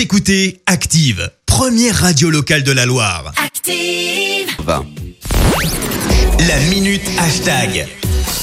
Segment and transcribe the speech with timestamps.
[0.00, 3.34] Vous écoutez Active, première radio locale de la Loire.
[3.36, 4.56] Active.
[6.48, 7.86] La minute hashtag.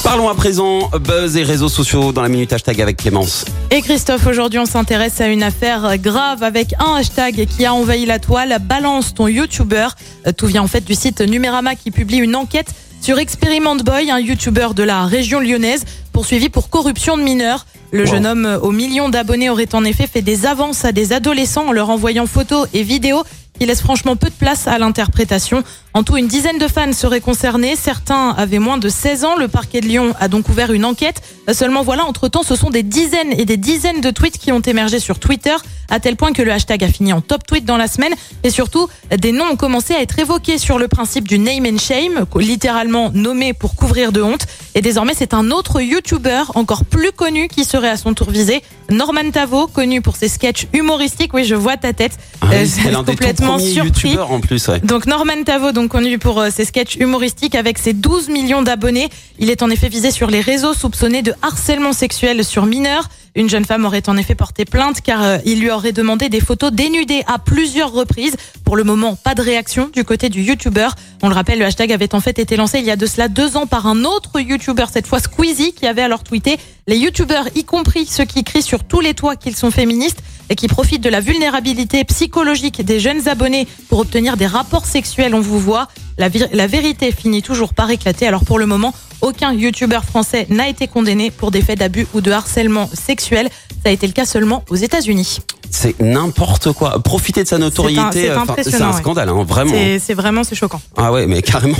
[0.04, 3.44] Parlons à présent buzz et réseaux sociaux dans la minute hashtag avec Clémence.
[3.72, 8.06] Et Christophe, aujourd'hui on s'intéresse à une affaire grave avec un hashtag qui a envahi
[8.06, 9.88] la toile, balance ton YouTuber.
[10.28, 12.70] Euh, Tout vient en fait du site Numérama qui publie une enquête
[13.02, 17.66] sur Experiment Boy, un YouTuber de la région lyonnaise, poursuivi pour corruption de mineurs.
[17.92, 18.06] Le Wow.
[18.12, 21.72] jeune homme aux millions d'abonnés aurait en effet fait des avances à des adolescents en
[21.72, 23.24] leur envoyant photos et vidéos
[23.58, 25.64] qui laissent franchement peu de place à l'interprétation.
[25.94, 27.76] En tout, une dizaine de fans seraient concernés.
[27.76, 29.36] Certains avaient moins de 16 ans.
[29.36, 31.22] Le parquet de Lyon a donc ouvert une enquête.
[31.54, 35.00] Seulement voilà, entre-temps, ce sont des dizaines et des dizaines de tweets qui ont émergé
[35.00, 35.56] sur Twitter,
[35.90, 38.14] à tel point que le hashtag a fini en top tweet dans la semaine.
[38.44, 41.80] Et surtout, des noms ont commencé à être évoqués sur le principe du name and
[41.80, 44.46] shame, littéralement nommé pour couvrir de honte.
[44.76, 48.62] Et désormais, c'est un autre YouTuber encore plus connu qui serait à son tour visé.
[48.92, 51.34] Norman Tavo, connu pour ses sketchs humoristiques.
[51.34, 52.18] Oui, je vois ta tête.
[52.42, 54.10] Ah Euh, c'est complètement premiers surpris.
[54.10, 54.68] youtubeurs en plus.
[54.68, 54.80] Ouais.
[54.82, 59.10] Donc Norman Tavo, donc connu pour euh, ses sketchs humoristiques avec ses 12 millions d'abonnés,
[59.40, 63.10] il est en effet visé sur les réseaux soupçonné de harcèlement sexuel sur mineurs.
[63.36, 66.40] Une jeune femme aurait en effet porté plainte car euh, il lui aurait demandé des
[66.40, 68.36] photos dénudées à plusieurs reprises.
[68.68, 70.90] Pour le moment, pas de réaction du côté du YouTuber.
[71.24, 73.30] On le rappelle, le hashtag avait en fait été lancé il y a de cela
[73.30, 77.46] deux ans par un autre YouTuber, cette fois Squeezie, qui avait alors tweeté les YouTubeurs,
[77.56, 81.02] y compris ceux qui crient sur tous les toits qu'ils sont féministes et qui profitent
[81.02, 85.88] de la vulnérabilité psychologique des jeunes abonnés pour obtenir des rapports sexuels, on vous voit.
[86.18, 88.28] La, la vérité finit toujours par éclater.
[88.28, 92.20] Alors pour le moment, aucun youtubeur français n'a été condamné pour des faits d'abus ou
[92.20, 93.48] de harcèlement sexuel.
[93.82, 95.40] Ça a été le cas seulement aux États-Unis.
[95.80, 97.00] C'est n'importe quoi.
[97.04, 98.32] Profiter de sa notoriété,
[98.64, 98.98] c'est un ouais.
[98.98, 99.70] scandale, hein, vraiment.
[99.72, 100.82] C'est c'est vraiment c'est choquant.
[100.98, 101.78] Ah ouais, mais carrément.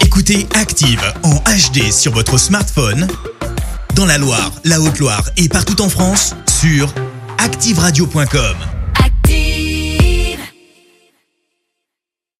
[0.00, 3.06] Écoutez Active en HD sur votre smartphone,
[3.94, 6.94] dans la Loire, la Haute-Loire et partout en France, sur
[7.36, 8.79] activeradio.com.